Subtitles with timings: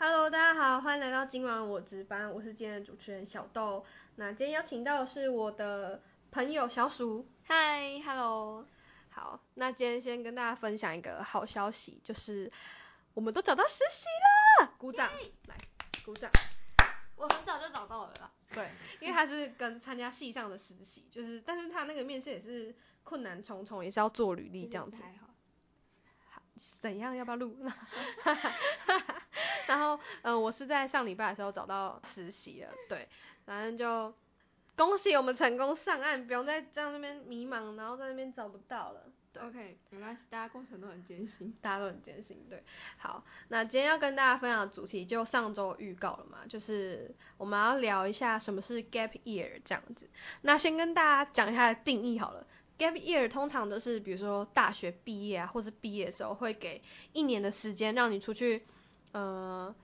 [0.00, 3.84] Hello，大家好，欢迎来到今晚我值班，我是今天的主持人小豆。
[4.14, 7.26] 那今天邀请到的是我的朋友小鼠。
[7.42, 8.64] 嗨，Hello。
[9.10, 12.52] 好，那今天先跟大家分享一个好消息，就是
[13.12, 15.10] 我们都找到实习了，鼓掌，
[15.48, 15.56] 来，
[16.04, 16.30] 鼓掌。
[17.16, 18.30] 我很早就找到了啦。
[18.54, 18.68] 对，
[19.02, 22.72] 因为他是跟参加系上的实习，就是，但是他那个面试也是
[23.02, 25.02] 困难重重，也是要做履历这样子。
[26.80, 27.16] 怎样？
[27.16, 27.56] 要不要录？
[29.68, 33.06] 然后，嗯、我是在上礼拜的时候找到实习了，对，
[33.46, 34.12] 反正就
[34.76, 39.02] 恭喜我们成功上岸，不用再这样那边迷茫，然后在那边找不到了。
[39.30, 41.54] 对 OK，没关系，大家过程都很艰辛。
[41.60, 42.62] 大家都很艰辛，对。
[42.96, 50.08] 好，那今天要跟大家分享的主题就上周预告了嘛，就是我们要聊一下什么是 gap year 这样子。
[50.40, 52.46] 那先跟大家讲一下定义好了。
[52.78, 56.80] gap year 通常都是比如说大学毕业啊，或是毕业的时候会给
[57.12, 58.64] 一年的时间让你出去
[59.12, 59.74] 呃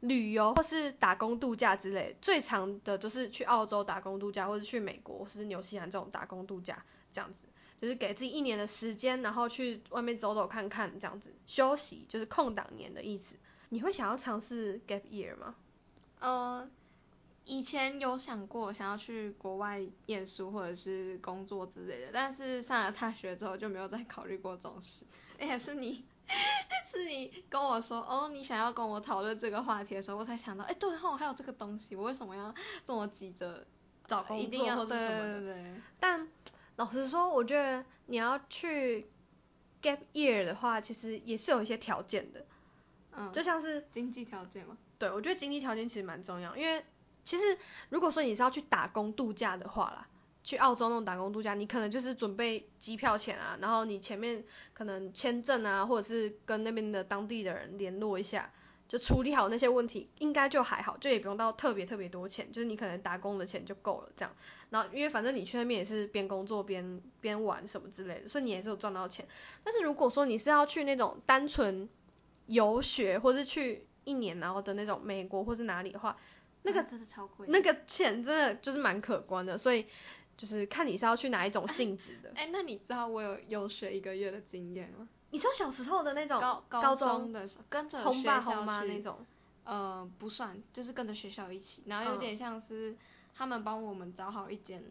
[0.00, 7.48] 旅游或是打工度假之类，最长的就是去澳洲打工度假，或是去美国或是纽西兰这种打工度假这样子。
[7.80, 13.34] 就是给自己一年的时间，然后去外面走走看看，这样子休息，就是空档年的意思。
[13.68, 15.54] 你会想要尝试 gap year 吗？
[16.20, 16.66] 呃，
[17.44, 25.04] 以前有想过想要去国外念书或者是工作之类的，但是上了大学之后就没有再考虑过这种事。
[25.38, 26.04] 而且是你，
[26.90, 32.54] 是你跟我说哦，你想要跟我讨论这个话题的时候，我才想到，哎、对吼，还有这个东西，我为什么要
[32.86, 33.66] 这么急着
[34.06, 35.08] 找工一定要作或对？
[35.08, 35.74] 对对。
[35.98, 36.28] 但
[36.76, 39.06] 老实说，我觉得你要去
[39.82, 42.44] gap year 的话，其实也是有一些条件的，
[43.12, 44.76] 嗯，就像是经济条件嘛。
[44.98, 46.84] 对我觉得经济条件其实蛮重要，因为
[47.24, 47.58] 其实
[47.88, 50.06] 如果说你是要去打工度假的话啦，
[50.44, 58.50] 去澳洲那种打工度假，你可能就是准备机票钱啊，然后你前面可能签证啊，或者是跟那边的当地的人联络一下，
[58.86, 64.30] 就处理好那些问题，应该就还好，就也不用到特别特别多钱，就是你可能打工的钱就够了这样。
[64.68, 69.26] 然后因为反正你去那边也是边工作边边玩什么之类的，所以你也是有赚到钱。
[69.64, 71.88] 但是如果说你是要去那种单纯
[72.46, 76.18] 游学，或是去一年然后的那种美国或是哪里的话，
[76.62, 77.46] 那个啊真的超贵。
[77.48, 79.86] 那个钱真的就是蛮可观的，所以
[80.36, 82.32] 就是看你是要去哪一种性质的。
[82.34, 85.08] 哎、那你知道我有游学一个月的经验吗？
[85.30, 89.18] 你说小时候的那种高高中的时候跟着红学校爸红妈去那种，
[89.64, 92.94] 呃，不算，就是跟着学校一起，然后有嗯点像是
[93.34, 94.82] 他们帮我们找好一间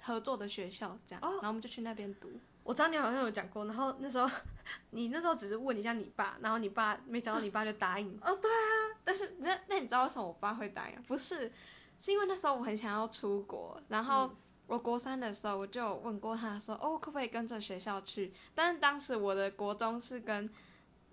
[0.00, 2.28] 合作的学校这样，哦然后我们就去那边读。
[2.62, 4.30] 我知道你好像有讲过，然后那时候
[4.90, 8.08] 你那时候只是问一下你爸，然后你爸没想到你爸就答应。
[8.22, 11.02] 哦，对啊，但是那那你知道为什么我爸会答应？
[11.02, 11.52] 不是，
[12.00, 14.36] 是因为那时候我很想要出国，然后嗯
[14.66, 18.32] 我国三的时候我就有问过他说，哦，可不可以跟着学校去？
[18.54, 20.50] 但是当时我的国中是跟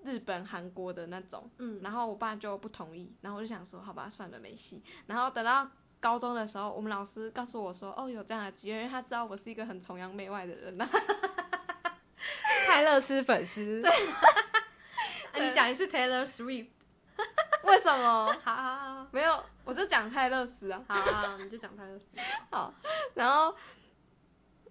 [0.03, 4.81] 日本、韩国的那种，嗯，然后我爸就不同意，然后我就想说，好吧，算了，没戏。
[5.05, 5.69] 然后等到
[5.99, 10.87] 高中的时候，我们老师告诉我说，哦，有这样的机会，因为他知道我是一个很崇洋媚外的人呐、
[12.65, 13.81] 泰勒斯粉丝。
[13.83, 13.91] 对。
[13.91, 14.23] 啊，
[15.33, 16.67] 对你讲一次 Taylor Swift。
[17.63, 18.33] 为什么？
[18.43, 20.83] 好好好没有，我就讲泰勒斯啊。
[20.87, 22.05] 好好，你就讲泰勒斯。
[22.51, 22.73] 好，
[23.13, 23.55] 然后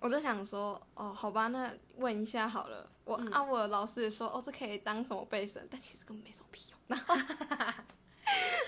[0.01, 2.89] 我就想说，哦，好吧，那问一下好了。
[3.05, 6.79] 我、嗯啊，我老师也说，哦，这可以当什么备审，但其实根本没什么屁用。
[6.87, 7.17] 然后，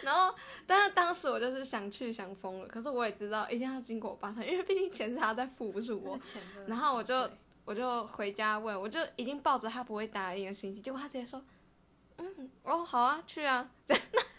[0.02, 0.34] 然后，
[0.66, 6.18] 但是当时我就是想去想疯了，可是我也知道一定要经过我爸他，因为毕竟钱是他在付，不是我。
[6.66, 7.30] 然后我就
[7.64, 11.40] 我就回家问，我就已经抱着他不会答应的心情，结果他直接说，
[12.18, 14.31] 嗯，哦，好啊，去啊，他就直接答应了，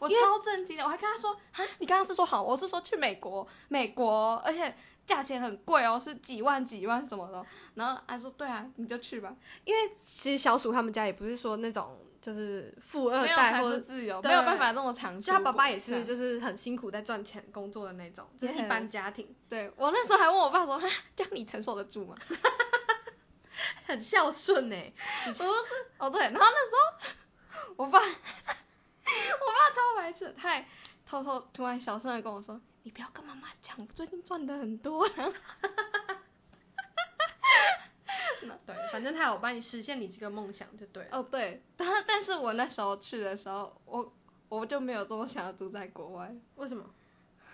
[0.00, 4.74] 我超震惊的，我还跟他说，哈，你刚刚是说好，我是说去美国，美国，而且
[5.06, 7.44] 价钱很贵哦，是几万几万什么的，
[7.74, 20.86] 然后他说，对啊，你就去吧，因为其实小鼠他们家也不是说那种就是富二代或者自由，对没有办法那么长就他爸爸也是，就是很辛苦在赚钱工作的那种，就是一般家庭，对我那时候还问我爸说，哈，
[21.16, 22.16] 这样你承受得住吗？
[23.86, 24.76] 很孝顺呢。
[25.26, 28.00] 我说是哦对，然后那时候我爸，
[29.40, 30.66] 我爸超白痴，他还
[31.06, 35.08] 偷偷突然小声的跟我说，你不要跟妈妈讲，我最近赚的很多。
[38.66, 41.08] 对，反正他有帮你实现你这个梦想就对了。
[41.12, 44.12] 哦对，但但是我那时候去的时候，我
[44.48, 46.84] 我就没有这么想要住在国外，为什么？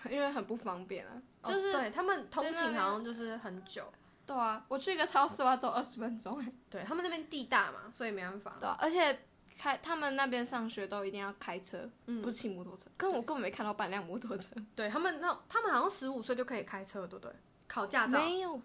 [0.09, 1.13] 因为很不方便啊。
[1.41, 3.91] 哦就是、对他们通勤好像就是很久，
[4.25, 6.51] 对啊，我去一个超市我要走二十分钟哎。
[6.69, 8.57] 对他们那边地大嘛，所以没办法。
[8.59, 9.19] 对啊，而且
[9.57, 14.43] 开他们那边上学都一定要开车，嗯不是骑摩托车，跟我根本没看到半辆摩托车。
[14.75, 17.31] 对他们那他们好像十五岁就可以开车，对不对？
[17.67, 18.19] 考驾照。
[18.19, 18.61] 没有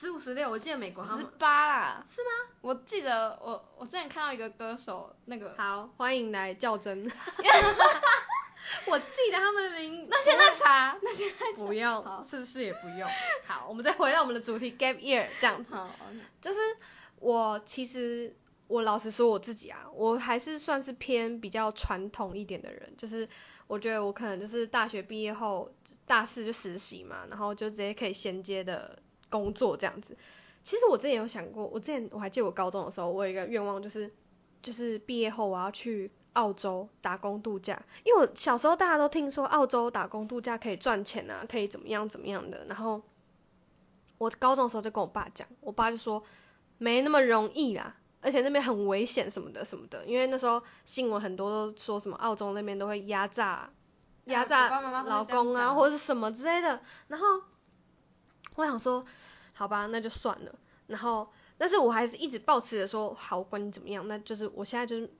[0.00, 2.06] 十五十六，我记得美国他十们八啦。
[2.14, 2.54] 是吗？
[2.60, 7.10] 我记得我我之前看到一个歌手，那个好，欢迎来较真。
[8.86, 13.08] 我记得他们名，那现在查，那现在不用，是不是也不用？
[13.46, 15.74] 好，我们再回到我们的主题 gap year 这样子。
[15.74, 15.88] 好，
[16.42, 16.58] 就是
[17.18, 18.34] 我其实
[18.68, 23.28] 我老实说我自己啊，我还是算是偏比较传统一点的人，就是
[23.66, 25.70] 我觉得我可能就是大学毕业后
[26.06, 28.98] 大四就实习嘛，然后就直接可以衔接的
[29.30, 30.16] 工作这样子。
[30.64, 34.12] 其实我之前有想过，我之前我还记得我高中的时候，我有一个愿望就是
[34.60, 43.00] 就是毕业后我要去澳洲打工度假，因为我小时候大家都听说澳洲打工度假可以赚钱啊，可以怎么样怎么样的，然后
[44.18, 46.22] 我高中的时候就跟我爸讲，我爸就说
[46.76, 53.70] 没那么容易啦，而且那边很危险什么的什么的，因为那时候新闻很多都说什么澳洲那边都会压榨
[54.24, 57.26] 压榨老公啊或者是什么之类的，然后
[58.56, 59.04] 我想说
[59.54, 60.52] 好吧，那就算了，
[60.86, 65.10] 然后但是我还是一直抱持着说好，管你怎么样，那就是我现在就是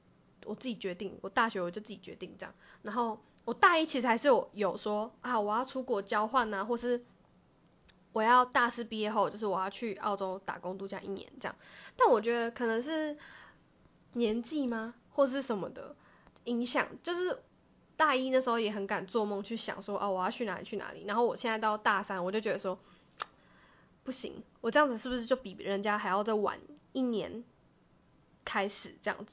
[0.45, 2.53] 我自己决定，我大学我就自己决定这样，
[2.83, 7.05] 然后我大一其实还是有有说啊，我要出国交换啊，或是
[8.13, 11.55] 我要大四毕业后，就是我要去澳洲打工度假一年这样。
[11.97, 13.17] 但我觉得可能是
[14.15, 15.95] 年纪吗，或是什么的
[16.45, 17.39] 影响，就是
[17.97, 21.05] 大一那时候也很敢做梦去想说，哦，我要去哪里去哪里。
[21.07, 22.79] 然后我现在到大三，我就觉得说，
[24.05, 26.59] 不行，我这样子是不是就比人家还要再晚
[26.93, 27.45] 一年
[28.45, 29.33] 开始这样子？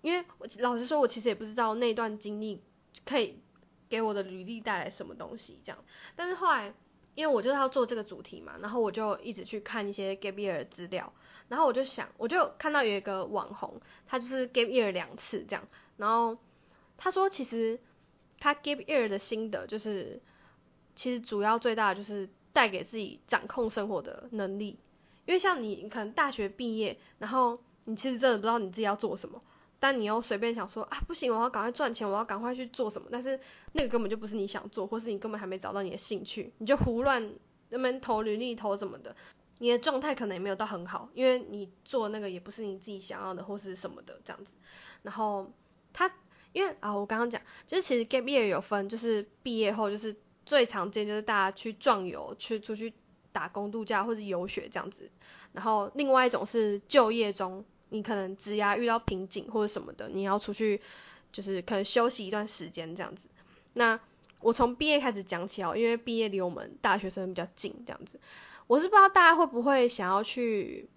[0.00, 2.62] 因为我老实说，我其实也不知道那段经历
[3.04, 3.40] 可以
[3.88, 5.78] 给我的履历带来什么东西这样。
[6.14, 6.72] 但是后来，
[7.18, 11.12] 因为我就是要做这个主题嘛，然后我就一直去看一些 gap year 的资料，
[11.48, 15.66] 然后我就想，我就看到有一个网红，他就是 gap year 两次这样，
[15.96, 16.38] 然后
[16.96, 17.80] 他说其实
[18.38, 20.22] 他 gap year 的心得就是，
[20.94, 24.78] 其实主要最大的就是带给自己掌控生活的能力，
[25.26, 29.42] 因为像你可能大学毕业，然后你其实真的不知道你自己要做什么。
[29.80, 33.38] 但你又随便想说啊，不行，我要赶快赚钱，我要赶快去做什么，但是
[33.72, 37.32] 那个根本就不是你想做，或是你根本还没找到你的兴趣，你就胡乱
[37.70, 39.14] 那边投履历投什么的，
[39.58, 44.50] 你的状态可能也没有到很好，因为你做那个也不是你自己想要的，或是什么的这样子。
[45.02, 45.52] 然后
[45.92, 46.10] 他
[46.52, 52.92] 因为啊，我刚刚讲，就是其实 gap year 有分，就是毕业后就是最常见就是大家去壮游，去出去
[53.32, 55.10] 打工度假或是游学这样子。
[55.52, 60.80] 然后另外一种是就业中，你可能职涯遇到瓶颈或者什么的，你要出去
[61.32, 63.22] 就是可能休息一段时间这样子。
[63.74, 63.98] 那
[64.40, 68.20] 我从毕业开始讲起哦，因为毕业离我们大学生比较近这样子。
[68.66, 70.88] 我是不知道大家会不会想要去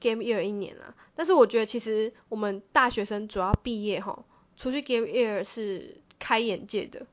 [0.00, 4.24] game year 一年啊，但是我觉得其实我们大学生主要毕业哈，
[4.56, 7.06] 出去 game year 是开眼界的，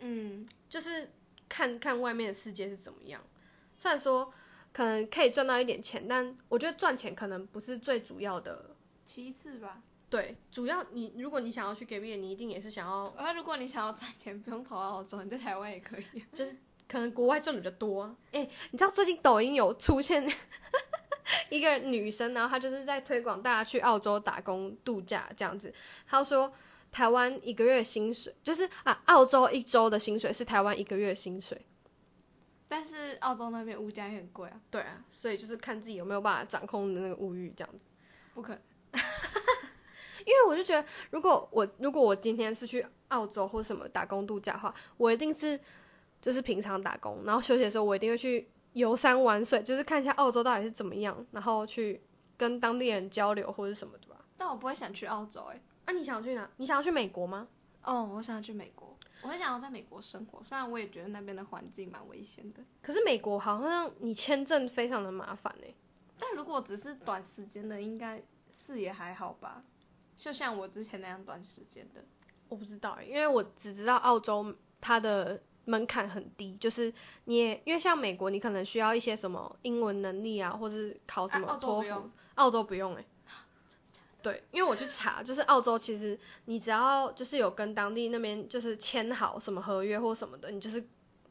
[0.00, 1.10] 嗯，就是
[1.48, 3.22] 看看外面的世界是怎么样。
[3.78, 4.32] 虽然说
[4.74, 8.76] 可能可以赚到一点钱，但我觉得赚钱可能不是最主要的。
[9.06, 9.80] 其次吧。
[10.10, 16.24] 对，主要你如果你想要去 year，你一定也是想要，那如果你想要赚钱，不用跑到澳洲，你在台湾也可以。
[16.32, 16.56] 就是
[16.88, 18.16] 可能国外赚的比较多啊。
[18.32, 20.28] 诶、你知道最近抖音有出现
[21.50, 25.72] 一个女生，然后她就是在推广大家去澳洲打工度假这样子。
[26.06, 26.52] 她说
[26.92, 31.62] 台湾一个月薪水，就是啊，澳洲一周的薪水是台湾一个月薪水。
[32.76, 37.78] 但是澳洲那边物价也很贵啊，对啊，所以就是看自己有没有办法掌控的那个物欲这样子。
[38.34, 38.60] 不可能。
[40.26, 45.60] 因为我就觉得，如果我如果我今天是去澳洲或什么打工度假的话，我一定是
[46.20, 52.00] 就是平常打工，然后休息的时候我一定会去游山玩水，就是看一下澳洲到底是怎么样，然后去
[52.36, 54.16] 跟当地人交流或者什么的吧。
[54.36, 56.50] 但我不会想去澳洲诶、啊，你想去哪？
[56.56, 57.46] 你想要去美国吗？
[57.84, 62.62] 哦，我想要去美国，我很想要在美国生活，虽然我也觉得那边的环境蛮危险的。
[62.82, 65.74] 可是美国好像你签证非常的麻烦欸诶、
[66.18, 68.22] 但如果只是短时间的，应该
[68.66, 69.64] 是也还好吧。
[70.14, 72.04] 就像我之前那样短时间的，
[72.50, 76.92] 我不知道欸，因为我只知道澳洲它的门槛很低，就是
[77.24, 83.04] 你也因为像美国，你可能需要一些什么英文能力啊，或是考什啊澳洲么托福，不用澳洲不用哎、
[84.24, 90.82] 对，因为我去查，就是澳洲其实你只要就是有跟当地那边就是签好什么合约或什么的，你就是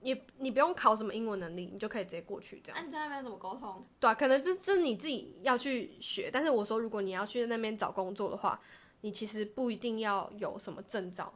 [0.02, 2.78] 你你不用考什么英文能力，你就可以直接过去这样。
[2.80, 3.84] 那、你在那边怎么沟通？
[4.00, 8.62] 对啊，可能这这你自己要去学，但是我说如果你要去那边找工作的话，
[9.02, 11.34] 你其实不一定要有什么证照，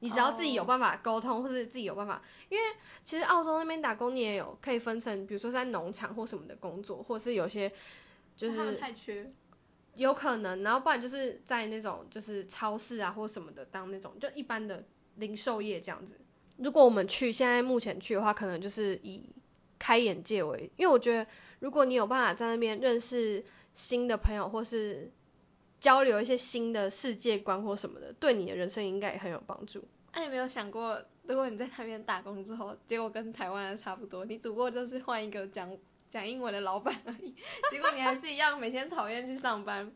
[0.00, 2.64] 你只要自己有哦办法沟通，或是自己有办法，因为
[3.02, 7.72] 其实澳洲那边打工你也有可以分成，比如说在农场或什么的工作，或是有些
[8.36, 9.32] 就是太缺。
[9.96, 14.84] 有可能，然后不然就是在那种就是超市啊或什么的当那种就一般的
[15.16, 16.12] 零售业这样子。
[16.58, 19.28] 如果我们去现在目前去的话，可能就是以
[19.78, 21.26] 开眼界为，因为我觉得
[21.58, 25.10] 如果你有办法在那边认识新的朋友，或是
[25.80, 29.84] 交流一些新的世界观或什么的，对你的人生应该也很有帮助。
[30.14, 35.70] 那你没有想过，如果你在那边打工之后，结果跟台湾的差不多，你只不过就是换一个讲
[36.16, 37.34] 讲英文的老板而已，
[37.70, 39.92] 结果你还是一样每天讨厌去上班。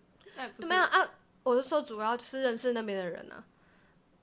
[0.59, 1.11] 没有啊，
[1.43, 3.45] 我是说主要是认识那边的人啊，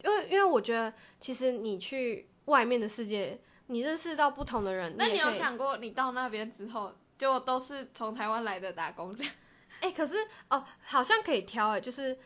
[0.03, 4.95] 因为因为我觉得其实你去外面的世界，你认识到不同的人。
[4.97, 9.33] 那你有想过，你到那边之后，就都是从台湾来的打工这样？
[9.81, 10.15] 哎，可是
[10.49, 12.17] 哦，好像可以挑哎，就是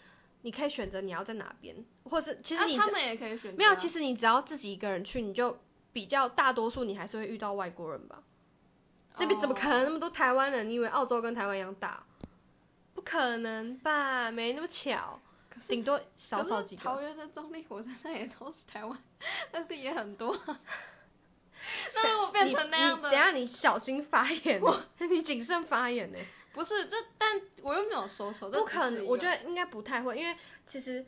[0.41, 3.57] 你可以选择你要在哪边，或是其实你他们也可以选择。
[3.57, 5.57] 没有，其实你只要自己一个人去，你就
[5.91, 8.23] 比较大多数你还是会遇到外国人吧。
[9.17, 10.67] 这边怎么可能那么多台湾人？
[10.69, 12.03] 你以为澳洲跟台湾一样大？
[12.93, 15.19] 不可能吧，没那么巧，
[15.67, 16.83] 顶多少少几个。
[16.83, 18.97] 桃园的中立火车站也都是台湾，
[19.51, 20.37] 但是也很多。
[21.93, 24.61] 那如果变成那样的，等下你小心发言，
[25.09, 26.17] 你谨慎发言呢。
[26.53, 28.49] 不是，这但我又没有说错。
[28.49, 30.35] 不可能，我觉得应该不太会，因为
[30.67, 31.05] 其实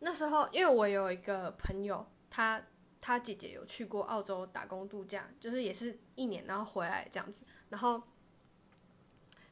[0.00, 2.60] 那时候，因为我有一个朋友，他
[3.04, 8.02] 他姐姐有去过澳洲打工度假，就是也是一年，然后回来这样子，然后。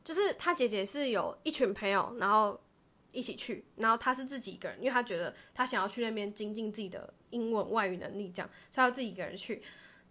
[0.04, 2.60] 就是他姐姐是有一群朋友，然后
[3.12, 9.62] 一起去，然后他是自己一个人，因为他觉得他想要去那边精进自己的英文外语能力，这样，所以他自己一个人去。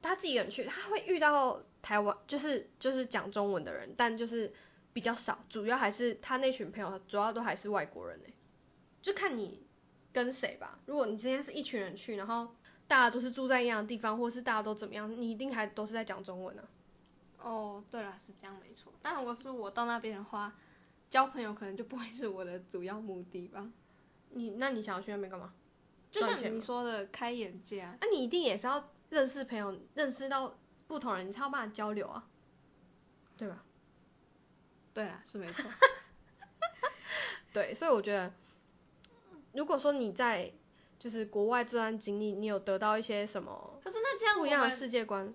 [0.02, 4.54] 他自己一个人去，他会遇到台湾，就是就是讲中文的人，但就是
[4.94, 8.32] 比较少，主要还是他那群朋友，主要都还是外国人哎，
[9.02, 9.62] 就看你
[10.14, 10.80] 跟谁吧。
[10.86, 12.56] 如果你今天是一群人去，然后
[12.92, 16.64] 大家都是住在一样的地方，或是大家都怎么样，你一定还都是在讲中文呢。
[17.40, 18.92] 哦，对了，是这样没错。
[19.02, 20.54] 但如果是我到那边的话，
[21.10, 23.66] 交朋友可能就不会是我的主要目的吧。
[24.32, 25.54] 你那你想要去那边干嘛？
[26.12, 27.96] 就像你说的，开眼界啊。
[28.02, 30.54] 那你一定也是要认识朋友，认识到
[30.86, 32.28] 不同人，你才有办法交流啊，
[33.38, 33.64] 对吧？
[34.94, 35.64] 对啊，是没错。
[37.54, 38.34] 对，所以我觉得，
[39.54, 40.52] 如果说你在
[41.02, 43.80] 就是国外这段经历，你有得到一些什么？
[43.84, 45.34] 可是那这样不一样的世界观。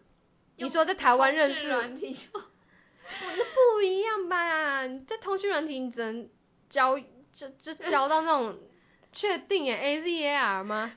[0.54, 4.86] 你说在台湾认识，那 不一样吧？
[4.86, 6.28] 你在通讯软体你只能
[6.70, 6.96] 交，
[7.32, 8.56] 就就交到那种
[9.10, 10.92] 确定诶，A Z A R 吗？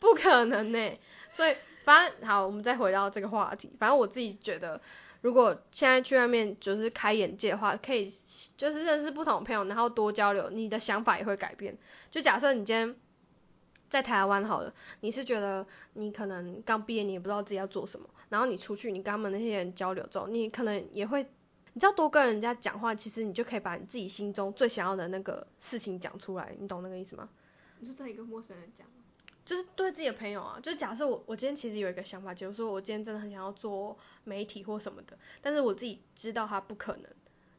[0.00, 0.98] 不可能呢。
[1.30, 3.70] 所以反正好，我们再回到这个话题。
[3.78, 4.80] 反正我自己觉得，
[5.20, 8.12] 如果现在去外面就是开眼界的话，可以
[8.56, 11.78] 就是认识不同的朋友，然后多交流，你的想法也会改变。
[12.10, 12.96] 就假设你今天。
[13.90, 21.24] 在台湾好了，你是觉得你可能刚毕业，你也不知道自己要做什么，然后你出去，你跟他们那些人交流之后，你可能也会，
[21.72, 27.28] 你知道多跟人家讲话，其实你就可以把你自己心中最想要的那个事情讲出来，你懂那个意思吗？
[27.80, 28.86] 你就在一个陌生人讲
[29.44, 37.04] 就是对自己的朋友啊，就假设我我今天其实有一个想法，就是说我今天真的很想要做媒体或什么的，但是我自己知道它不可能，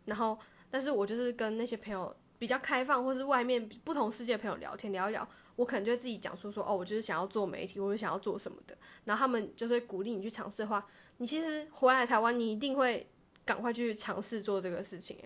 [0.05, 0.37] 然后
[0.69, 5.29] 但是我就是跟那些朋友比较开放，或是外面不同世界的朋友聊天聊一聊。
[5.55, 8.75] 我可能就会自己讲述说，哦，我就是想要做媒体，或者想要做什么的。
[9.05, 13.07] 然后他们就是鼓励你去尝试的话，你其实回来台湾，你一定会
[13.45, 15.19] 赶快去尝试做这个事情。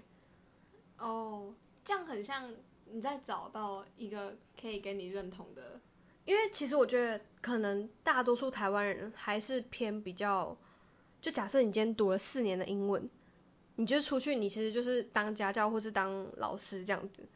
[0.97, 1.53] 哦，
[1.85, 2.53] 这样很像
[2.91, 5.79] 你在找到一个可以跟你认同的。
[6.25, 10.57] 因为其实我觉得，可能大多数台湾人还是偏比较，
[11.21, 13.09] 就假设你今天读了四年的英文，
[13.75, 17.27] 你就出去，你其实就是当家教或是当老师这样子。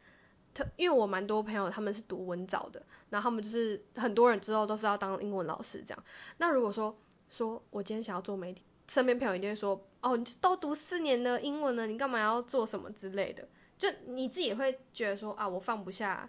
[0.52, 6.04] 他因为我蛮多朋友他们是读文藻的，然后他们就是很多人之后都是要当英文老师这样。
[6.38, 13.48] 那如果说说我今天想要做媒体，身边朋友一定会说，哦，你都读四年的英文了，你干嘛要做什么之类的？
[13.78, 16.28] 就你自己也会觉得说啊，我放不下，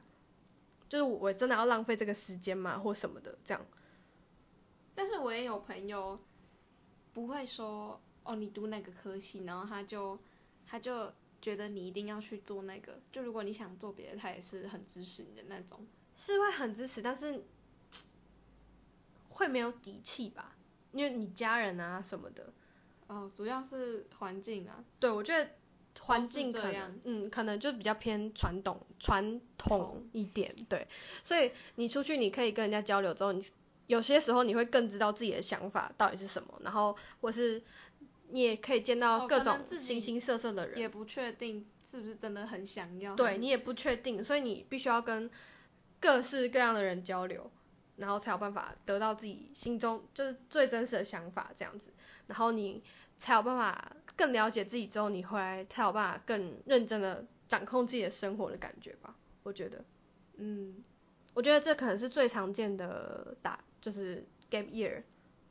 [0.87, 3.65] 就是我真的要浪费这个时间吗，或什么的这样。
[4.93, 6.19] 但是我也有朋友
[7.11, 10.19] 不会说，哦，你读那个科系，然后他就
[10.65, 11.11] 他就。
[11.41, 15.87] 觉得你一定要去做那个，就如果你想做别的，他也是很支持你的那种。
[16.23, 17.43] 是会很支持，但是
[19.27, 20.55] 会没有底气吧？
[20.91, 22.53] 因为你家人啊什么的。
[23.07, 24.85] 哦，主要是环境啊。
[24.99, 25.49] 对，我觉得
[26.01, 30.87] 环境可能，嗯，可能就比较偏传统传统一点，对。
[31.23, 33.43] 所以你出去，你可以跟人家交流之后，你
[33.87, 37.63] 有些时候你会更知道自己的想法到底是什么，然后或是。
[38.31, 43.15] 你也可以见到各种形形色色的人，也不确定是不是真的很想要。
[43.15, 45.29] 对你也不确定，所以你必须要跟
[45.99, 47.51] 各式各样的人交流，
[47.97, 51.85] 然后才有办法得到自己心中就是最真实的想法这样子，
[52.27, 52.81] 然后你
[53.19, 59.15] 才有办法更了解自己之后，你回来才有办法更认真的掌控自己的生活的感觉吧。
[59.43, 59.83] 我觉得，
[60.37, 60.83] 嗯，
[61.33, 65.03] 我觉得这可能是最常见的打就是 gap year，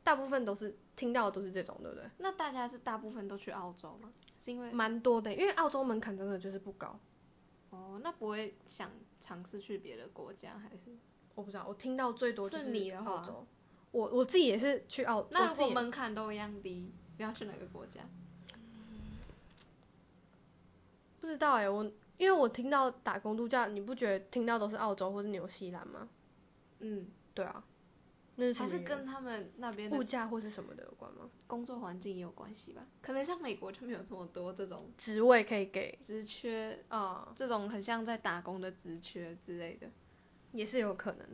[0.03, 0.75] 大部分都是。
[1.01, 2.05] 听到的都是这种，对不对？
[2.19, 4.13] 那大家是大部分都去澳洲吗？
[4.45, 7.01] 是因为蛮多的，因为澳洲门槛真的就是不高。
[7.71, 10.95] 哦，那不会想尝试去别的国家还是？
[11.35, 13.47] 我不知道，我听到最多就是是你的话澳洲。
[13.93, 18.03] 我我自己也是去澳，那如果门槛都一样低，你要去哪个国家？
[21.21, 21.85] 不知道哎、我
[22.19, 26.09] 因为我听到打工度假，你不觉得听到都是澳洲或是纽西兰吗？
[26.81, 27.65] 嗯，对啊，
[28.41, 31.29] 那是什还是原因跟他们那边的物价或是什么的有关吗？
[31.47, 32.87] 工作环境也有关系吧？
[33.03, 39.89] 可能像美国就没有这么多这种职位可以给职缺，啊、这种很像在打工的职缺之类的。
[40.53, 41.25] 也是有可能。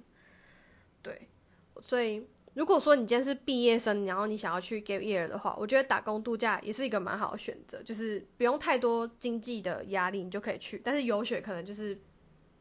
[1.03, 1.29] 对，
[1.81, 10.81] 所以如果说你今天是毕业生，然后你想要去 gap year 的话，我觉得打工度假也是一个蛮好的选择，就是不用太多经济的压力，你就可以去。
[10.85, 11.99] 但是游学可能就是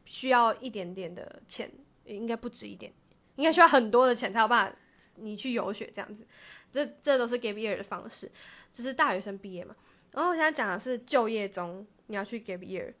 [0.06, 1.70] 需要一点点的钱，
[2.06, 2.92] 应该不止一点，
[3.36, 4.76] 应该需要很多的钱才有办法
[5.14, 6.26] 你去游学这样子。
[6.72, 8.30] 这这都是 gap year 的方式，
[8.74, 9.74] 就是大学生毕业嘛。
[10.10, 12.92] 然后我现在讲的是就业中你要去 gap year，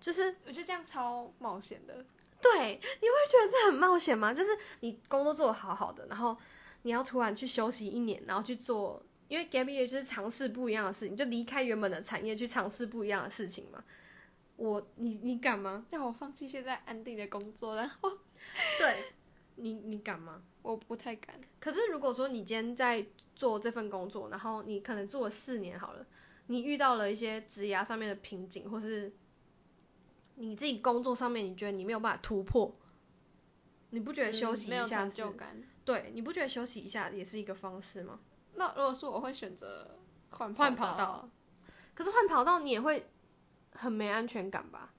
[0.00, 2.04] 就是我觉得这样超冒险的。
[2.40, 4.32] 对，你会觉得这很冒险吗？
[4.32, 6.36] 就是你工作做的好好的，然后
[6.82, 13.82] 你要突然去休息一年，然后去做，因为 gap year 就是尝试不一样的事情，就离开原本的产业去尝试不一样的事情嘛。
[14.56, 15.86] 我你你敢吗？
[15.90, 18.10] 让我放弃现在安定的工作，然后
[18.78, 19.04] 对，
[19.56, 20.42] 你你敢吗？
[20.62, 21.40] 我不太敢。
[21.60, 26.06] 可是如果说你今天在做这份工作，然后你可能做了四年好了，
[26.46, 29.12] 你遇到了一些职涯上面的瓶颈，或是
[30.36, 32.74] 你自己工作上面你觉得你没有办法突破，
[33.90, 35.62] 你不觉得休息嗯没有一下就感。
[35.84, 38.20] 对，你不觉得休息一下也是一个方式吗？
[38.54, 39.98] 那如果是我会选择
[40.30, 41.30] 换换跑跑道，
[41.94, 43.06] 可是换跑道你也会
[43.72, 44.92] 很没安全感吧？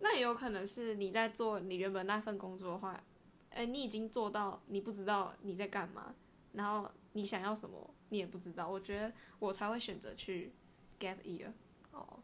[0.00, 3.02] 那也有可能是你在做你原本那份工作的话，
[3.50, 6.14] 哎、你已经做到你不知道你在干嘛，
[6.52, 10.52] 然后你想要什么你也不知道，我觉得我才会选择去
[11.00, 11.48] gap year。
[11.92, 12.20] 哦，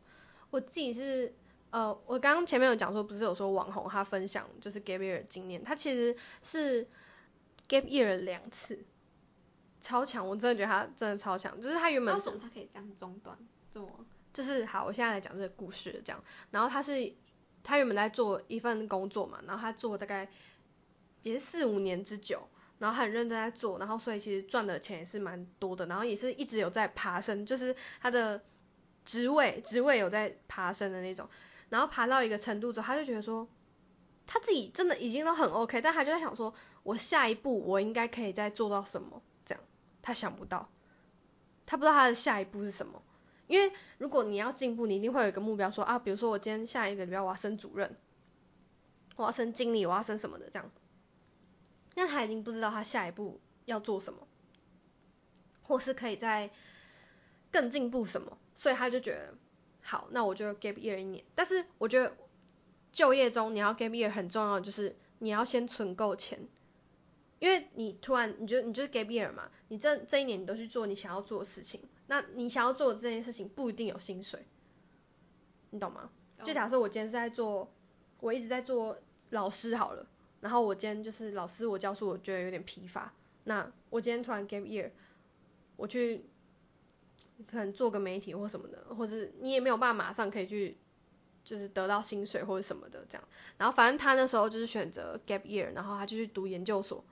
[0.51, 1.35] 我自己是
[1.71, 6.85] 呃，我刚刚前面有讲说，不是有说网红他分享就是 gap year 的经验，他其实是
[7.67, 8.85] gap year 两次，
[9.81, 13.35] 超强，我真的觉得他真的超强，就是他原本是为什么他可以这样中断？
[13.73, 13.89] 怎么
[14.35, 16.23] 就是好，我现在来讲这个故事这样。
[16.51, 17.15] 然后他是
[17.65, 20.29] 他原本在做一份工作嘛，然后他做大概
[21.23, 22.49] 也是四五年之久，
[22.79, 28.43] 然后很认真在做，然后所以其实赚的钱也是蛮多的，然后也是一直有在爬升，就是他的
[29.05, 31.29] 职位职位有在爬升的那种，
[31.69, 33.49] 然后爬到一个程度之后，他就觉得说
[34.27, 39.23] 他自己真的已经都很 OK，但他就在想说，我下一步我应该可以再做到什么？
[39.47, 39.63] 这样
[40.03, 40.69] 他想不到，
[41.67, 43.03] 他不知道他的下一步是什么。
[43.53, 47.95] 因为如果你要进步，你一定会有一个目标说啊，比如说我今天下一个礼拜我要升主任，
[49.17, 50.71] 我要升经理，我要升什么的这样。
[51.95, 54.27] 那他已经不知道他下一步要做什么，
[55.65, 56.49] 或是可以在
[57.51, 59.35] 更进步什么，所以他就觉得
[59.83, 61.23] 好，那我就 gap year 一年。
[61.35, 62.17] 但是我觉得
[62.91, 66.39] 就业中你要 gap year 很重要就是你要先存够钱，
[67.39, 71.83] 因为你突然你就你就是 gap year 嘛，你这这一年你都去做你想要做的事情，
[72.13, 74.45] 那你想要做的这件事情不一定有薪水，
[75.71, 76.11] 你懂吗？
[76.45, 77.73] 就假设我今天是在做，
[78.21, 78.99] 我一直在做
[79.31, 80.07] 老师好了，
[80.43, 84.91] 然后我今天就是老师我教书我觉得有点疲乏，那我今天突然 gap year，
[85.77, 86.27] 我去
[87.51, 90.77] 可能做个媒体或什么的，或者是你也没有办法马上可以去
[91.45, 97.03] 就是得到薪水或者什么的这样，然后反正他那时候就是选择 gap year，然后他就去读研究所，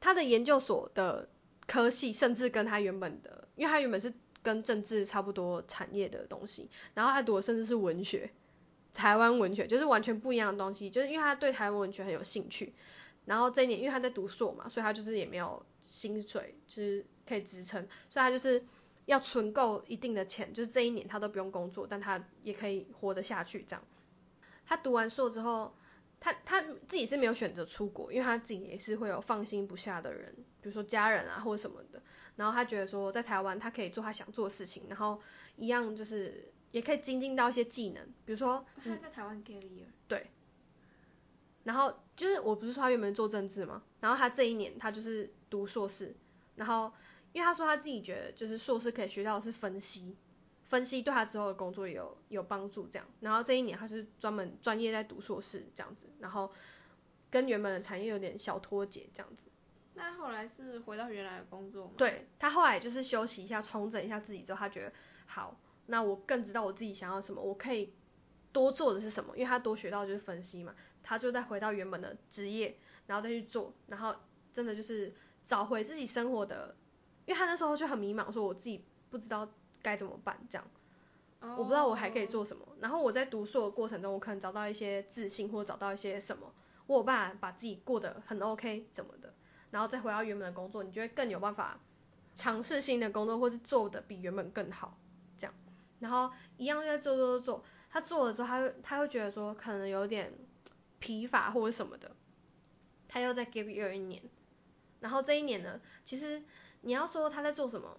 [0.00, 1.28] 他的研究所的
[1.66, 8.30] 科系甚至跟他原本的，因为他原本是跟政治差不多产业的东西，然后他读的甚至是文学，
[8.94, 12.72] 台湾文学就是完全不一样的东西，就是因为他对台湾文学很有兴趣，
[13.24, 18.64] 然后这一年因为他在读硕嘛，所以他就是也没有薪水，就是可以支撑，所以他就是
[19.06, 23.82] 要存够一定的钱，就是这一年他都不用工作，但他也可以活得下去这样。
[24.66, 25.74] 他读完硕之后，
[26.26, 32.02] 他他自己是没有选择出国，因为他自己也是会有放心不下的人，比如说家人啊或者什么的。
[32.34, 35.20] 然后他觉得说在台湾他可以做他想做的事情，然后
[35.56, 40.22] 一样就是也可以精进到一些技能，比如说他在台湾 gap year，
[41.62, 46.16] 然后就是我不是说他原本做政治嘛，然后他这一年他就是读硕士，
[46.56, 46.92] 然后
[47.32, 50.16] 因为他说他自己觉得就是硕士可以学到的是分析，
[50.68, 56.52] 分析对他之后的工作也有有帮助这样，然后这一年他是专门专业在读硕士这样子，然后
[57.30, 59.42] 跟原本的产业有点小脱节这样子。
[59.94, 64.92] 那后来是回到原来的工作吗？，对他后来就是休息一下，重整一下自己之后，他觉得
[65.26, 67.94] 好，那我更知道我自己想要什么，我可以
[68.52, 72.76] 多做的是什么，因为他多学到就是分析嘛，他就再回到原本的职业，
[73.06, 74.14] 然后再去做，然后
[74.52, 75.14] 真的就是
[75.46, 76.76] 找回自己生活的，
[77.24, 79.48] 因为他那时候就很迷茫，说我自己不知道
[79.86, 80.66] 该怎么办这样。
[81.40, 82.66] 我不知道我还可以做什么。
[82.80, 86.52] 然后我在读书的过程中，我可能找到一些自信，或找到一些什么，
[86.88, 89.32] 我有办法把自己过得很 OK 怎么的，
[89.70, 91.78] 然后再回到原本的工作，你就会更有办法
[92.34, 94.98] 尝试新的工作，或是做的比原本更好
[95.38, 95.54] 这样。
[96.00, 100.32] 然后一样在做做做做，他做了之后，他会他会觉得说可能有点
[100.98, 102.10] 疲乏或者什么的，
[103.06, 104.20] 他又在 give year 一年。
[104.98, 106.42] 然后这一年呢，其实
[106.80, 107.96] 你要说他在做什么？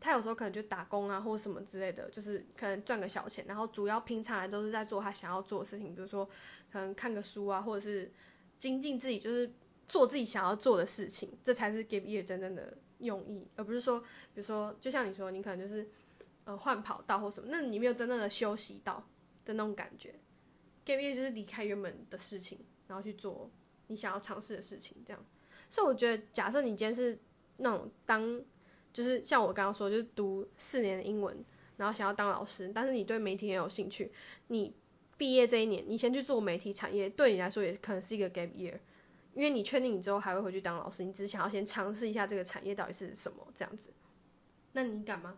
[0.00, 6.28] 他有时候可能就打工啊，或什么之类的，就是可能赚个小钱，然后主要平常来都是在做他想要做的事情，比如说
[6.70, 8.12] 可能看个书啊，或者是
[8.60, 9.50] 精进自己，就是
[9.88, 15.88] 做自己想要做的事情，这才是 give year 真正的用意，而不是说，比如说就像你说，你可能就是
[16.44, 19.04] 呃换跑道或什么，那你没有真正的休息到
[19.44, 20.14] 的那种感觉
[20.84, 23.50] ，give year 就是离开原本的事情，然后去做
[23.86, 25.24] 你想要尝试的事情，这样。
[25.68, 27.18] 所以我觉得，假设你今天是
[27.56, 28.40] 那种当
[28.96, 31.44] 就是像我刚刚说，就是读四年的英文，
[31.76, 34.10] 然后想要当老师，但是你对媒体很有兴趣，
[34.46, 34.74] 你
[35.18, 38.78] 毕业这一年，你先去做媒体产业，对你来说也可能是一个 gap year，
[39.34, 43.92] 因为你确定你之后还会回去当老师，你只是想要先尝试一下这个产业到底是什么这样子。
[44.72, 45.36] 那你敢吗？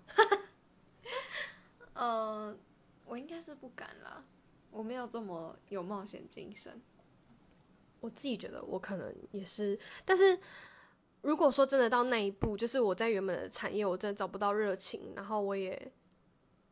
[1.95, 2.57] 呃，
[3.07, 4.23] 我应该是不敢啦，
[4.71, 6.81] 我没有这么有冒险精神。
[7.99, 10.39] 我自己觉得我可能也是，但是。
[11.21, 15.91] 如果说真的到那一步，就是我在原本的产业，我真的找不到热情，然后我也，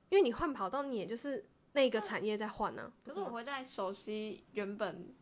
[0.08, 2.92] 因为你换跑道，你也就是那个产业在换呢。
[3.04, 5.12] 可是我会在熟悉原本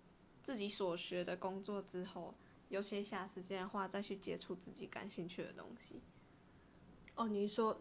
[0.45, 2.35] 自己所学的工作之后，
[2.69, 6.01] 有些下时间的话，再去接触自己感兴趣的东西。
[7.15, 7.81] 哦，你说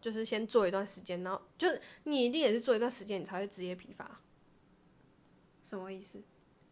[0.00, 4.20] 就是先做一段时间，然后就是你一定也是做一段时间，你才会职业疲乏。
[5.70, 6.20] 什么意思？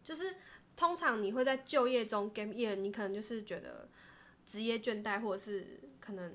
[0.03, 0.35] 就是。
[0.81, 3.87] 通常你会在就业中 game year，你可能就是觉得
[4.51, 6.33] 职业倦怠，或者是可能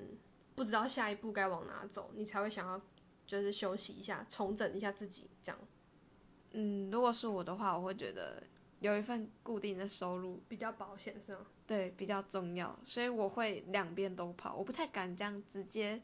[0.54, 2.80] 不知道下一步该往哪走，你才会想要
[3.26, 5.58] 就是休息一下，重整一下自己这样。
[6.52, 8.40] 嗯，如果是我的话，我会觉得
[8.78, 11.44] 有一份固定的收入比较保险，是吗？
[11.66, 16.00] 对，比较重要，所以我会两边都跑，我不太敢这样直接。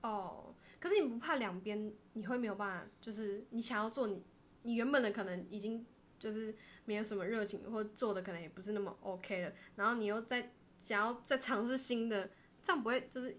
[0.00, 4.22] 哦，可是你不怕两边你会没有办法，就是你想要做你
[4.62, 5.84] 你原本的可能已经。
[6.18, 10.50] 就是没有什么热情，或做的可能也不是那么 OK 了，然后你又在
[10.84, 12.30] 想要再尝试新的，
[12.64, 13.36] 这样不会就是，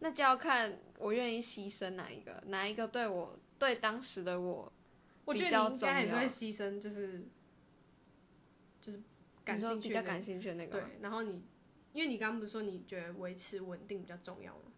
[0.00, 4.72] 那就要看我愿意牺牲哪一个，哪一个对我对当时的我，
[5.24, 7.24] 我觉得你应该还是会牺牲，就是
[8.80, 9.02] 就是
[9.44, 11.42] 感兴趣比较感兴趣的那个，对，然后你
[11.92, 14.72] 因为你刚刚不是说你觉得维持稳定比较重要吗？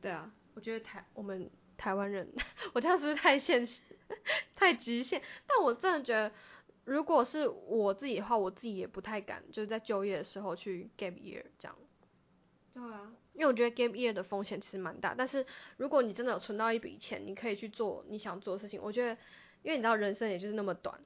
[0.00, 2.30] 对啊，我觉得台我们台湾人，
[2.74, 3.80] 我这样是不是太现实？
[4.56, 6.32] 太局限，但我真的觉得，
[6.84, 11.76] 如果是我自己的话，我自己也不太敢，就是在就业的时候去 gap year 这样。
[12.74, 15.44] 对啊，因为我觉得 gap year 的风险其实蛮大，但是
[15.76, 18.80] 如果你真的有存到一笔钱，你可以去做你想做的事情。
[18.82, 19.12] 我觉得，
[19.62, 20.98] 因为你知道人生也就是那么短，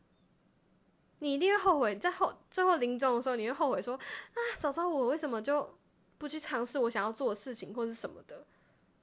[1.18, 5.76] 你一定会后悔，在后最后临终的时候，你会后悔说，啊，早知道我为什么就
[6.18, 8.46] 不去尝试我想要做的事情或是什么的。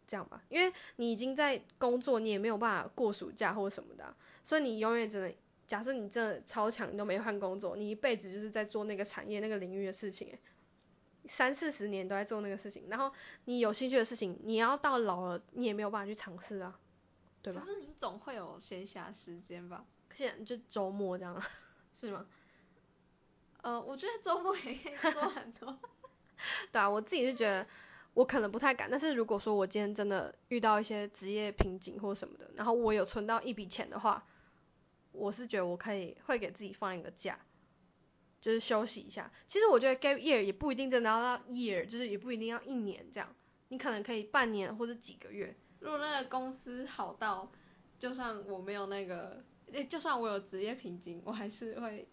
[0.10, 5.34] 这样吧，因为你已经在工作，你也没有办法过暑假或者什么的，所以你永远只能
[5.68, 10.36] 假设你真的超强，你都没换工作，你一辈子就是在做那个产业那个领域的事情，
[11.28, 13.14] 三四十年都在做那个事情，然后
[13.46, 16.80] 你有兴趣的事情，你要到老了，你也没有办法去尝试啊，
[17.44, 17.62] 对吧？
[17.64, 19.86] 可是你总会有闲暇时间吧？
[20.16, 21.40] 现在就周末这样，
[22.02, 22.26] 是吗？
[23.62, 25.78] 呃，我觉得周末也可以做很多，
[26.72, 27.68] 对啊，我自己是觉得。
[28.14, 34.26] 我可能不太敢，但是如果说我今天真的遇到一些职业瓶颈或什么的，然后我有存到一笔钱的话，
[35.12, 37.40] 我是觉得我可以会给自己放一个假，
[38.42, 39.32] 就是休息一下。
[39.48, 43.34] 其实我觉得 gap year 也不一定真的要到 year，就是也不一定要一年这样，
[43.70, 45.56] 你可能可以半年或者几个月。
[45.80, 47.50] 如果那个公司好到，
[48.00, 49.44] 就算我没有那个，
[49.90, 52.08] 就算我有职业瓶颈，我还是会，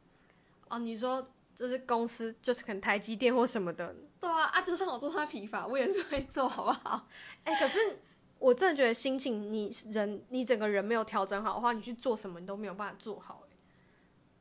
[0.69, 1.29] 哦，你说。
[1.57, 3.97] 就是公司，就是可能台积电或什么的。
[4.21, 4.31] 对
[4.67, 7.07] 就算我做他疲乏，我也是会做，好不好？
[7.45, 7.99] 哎，可是
[8.39, 13.45] 我真的觉得心情，你人，你整个人没有调整好的话，你去做什么你都没有办法做好。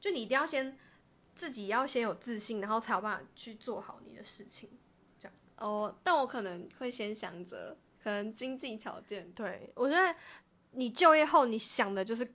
[0.01, 0.77] 就你一定要先
[1.35, 4.69] 自己要先有自信，然后才有办法去做好你的事情。
[5.19, 5.33] 这样。
[5.57, 9.31] 哦，但我可能会先想着，可能经济条件。
[9.31, 10.15] 对，我觉得
[10.71, 12.33] 你就业后，你想的就是。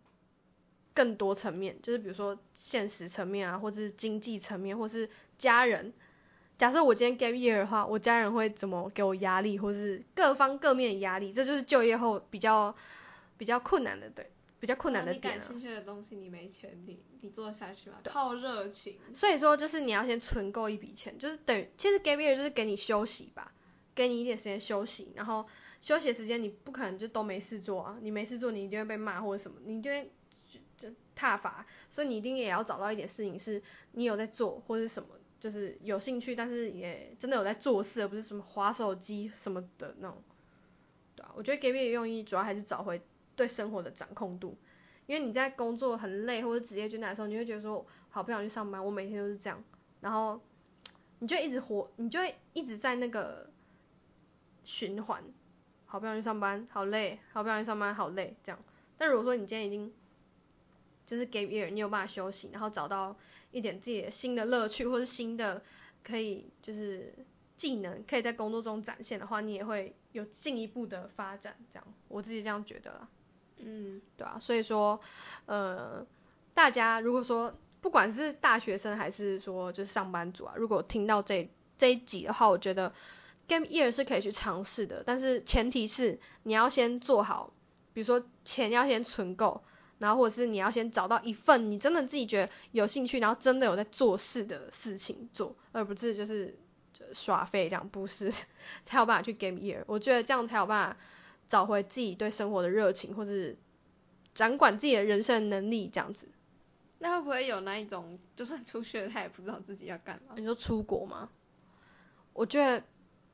[0.93, 5.95] 更多层面，就是比如说现实层面啊，或者是经济层面，或是家人。
[6.61, 12.77] 假设我今天 gap year 的话，我家人会怎么给我压力，或是各方各面的压力，这就是就业后比较
[13.39, 15.39] 比较困难的对比较困难的你点、啊。
[15.39, 17.97] 感兴趣的东西你没钱，你你做得下去吗？
[18.05, 18.99] 靠热情。
[19.15, 23.53] 所以说，就是你要先存够一笔钱，就是等于其实 gap year 就是给你休息吧，
[23.95, 25.47] 给你一点时间休息，然后
[25.81, 30.11] 休息的时间你不可能就都没事做啊，你没事做你一定会被骂或者什么，你就会
[30.47, 35.09] 就就踏伐，所以你一定也要找到一点事情是你有在做或者什么，
[35.41, 40.23] 就是有兴趣，但是也真的有在做事，而不是什么划手机什么的那种，
[41.17, 43.03] 对啊，我觉得 gap year 的用意主要还是找回
[43.35, 44.57] 对生活的掌控度。
[45.07, 49.65] 因为你在工作很累或者职业倦怠的时候，你会觉得说，好不想去上班，我每天都是这样，
[50.01, 50.41] 然后
[51.19, 53.51] 你就一直活，你就会一直在那个
[54.63, 55.25] 循环，
[55.87, 58.63] 好不想去上班，好累，好不想去上班，好累，这样。
[58.97, 59.93] 但如果说你今天已经
[61.07, 63.17] 就是 gap year，你有办法休息，然后找到
[63.51, 65.63] 一点自己的新的乐趣或是新的
[66.03, 67.15] 可以就是
[67.57, 73.09] 技能，可以在工作中展现的话，你也会有进一步的发展，这样，我自己这样觉得啦。
[73.59, 74.99] 嗯，对啊，所以说，
[75.47, 76.07] 呃，
[76.55, 82.95] 大家如果说不管是大学生还是说就是上班族啊，如果听到这这一集的话，我觉得
[83.47, 87.53] Game Year 是可以去尝试的，但是前提是你要先做好，
[87.93, 89.63] 比如说钱要先存够，
[90.01, 96.59] 然后或者是你要先找到一份你真的自己觉得有兴趣，然后真的有在做事的事情做，而不是就是
[96.93, 98.33] 就耍废这样，不是
[98.85, 100.97] 才有办法去 Game Year，我觉得这样才有办法。
[101.49, 103.59] 找回自己对生活的热情，或是
[104.35, 106.29] 掌管自己的人生能力，这样子。
[107.01, 110.35] 那会不会有那一种，就算出去了，他也不知道自己要干嘛？
[110.37, 111.29] 你说出国吗？
[112.35, 112.85] 我觉得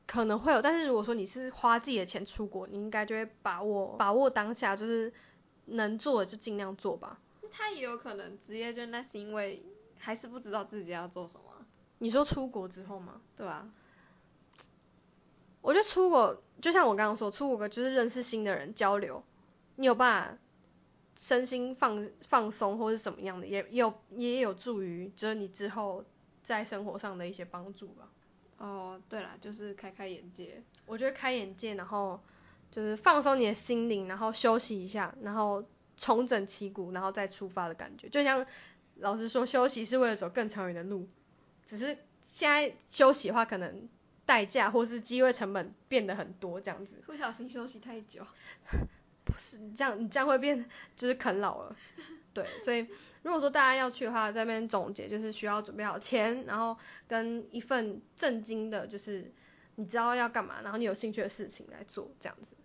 [0.07, 5.13] 可能会有，但是如果说你是花自己的钱出国，你应该就会把握把握当下，就是
[5.67, 7.19] 能做的就尽量做吧。
[7.51, 9.63] 他也有可能职业倦怠是因为
[9.97, 11.65] 还是不知道自己要做什么。
[11.99, 13.21] 你说出国之后吗？
[13.35, 13.67] 对吧。
[15.61, 19.23] 我觉得出国就像我刚刚说，出国就是认识新的人，交流，
[19.75, 20.37] 你有办法
[21.17, 26.05] 身心放放松或是什么样的，也也有也有助于就是你之后
[26.45, 28.09] 在生活上的一些帮助吧。
[28.59, 30.63] 哦，对啦，就是开开眼界。
[30.85, 32.21] 我觉得开眼界，然后
[32.71, 35.63] 就是放松你的心灵，然后休息一下，然后
[35.95, 38.09] 重整旗鼓，然后再出发的感觉。
[38.09, 38.45] 就像
[38.95, 41.07] 老实说，休息是为了走更长远的路，
[41.67, 41.97] 只是
[42.31, 43.87] 现在休息的话，可能。
[44.27, 47.01] 代价或是机会成本变得很多，这样子。
[47.05, 48.27] 不小心休息太久，
[49.23, 50.65] 不是你这样，你这样会变
[50.97, 51.73] 就是啃老了。
[52.33, 52.85] 对，所以
[53.23, 56.77] 如果说大家要去的话，在这边总结就是需要准备好钱，然后
[57.07, 59.31] 跟一份正经的，就是
[59.75, 62.56] 你知道要干嘛，然后你有兴趣的事情来做这样子。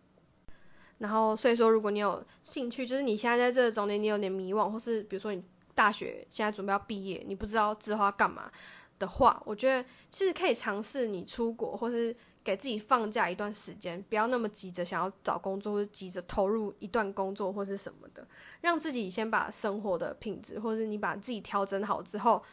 [1.03, 5.43] 然后所以说，如果你有兴趣，就是你现在在这中间你有点迷惘，或是比如说你
[5.75, 8.53] 大学现在准备要毕业，你不知道之后要干嘛。
[9.01, 18.25] 的话，我觉得其实可以尝试你出国，或是给自己放假一段时间，不要那么急着想要找工作，或者急着投入一段工作或是什么的，
[18.61, 22.45] 让自己先把生活的品质，或者你把自己调整好之后，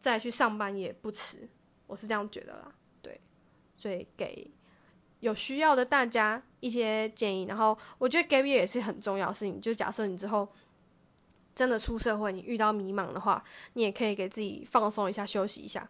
[0.00, 1.50] 再去上班也不迟。
[1.86, 3.20] 我是这样觉得啦，对，
[3.76, 4.50] 所以给
[5.24, 7.44] 有需要的大家一些建议。
[7.44, 10.48] 然后我觉得 gap year 也是很重要的事情，就假设你之后。
[11.56, 15.88] 真的出社会，你遇到迷茫的话，你也可以给自己放松一下，休息一下。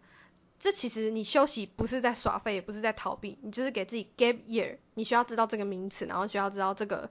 [0.59, 4.77] 这其实你休息不是在耍废，也不是在逃避，你就是给自己 gap year。
[4.93, 7.09] 你需要知道这个名词，然后需要知道这个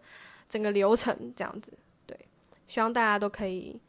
[0.48, 1.76] 整个流程，这样子。
[2.06, 2.28] 对，
[2.68, 3.80] 希望大家都可以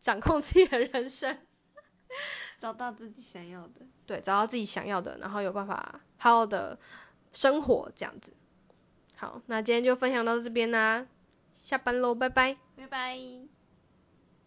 [0.00, 1.38] 掌控自己的人生，
[2.60, 3.82] 找到自己想要的。
[4.06, 6.78] 对，找到自己想要的，然后有办法好好的
[7.32, 8.32] 生活，这样子。
[9.16, 11.06] 好，那今天就分享到这边啦，
[11.54, 13.57] 下班喽，拜拜，拜拜。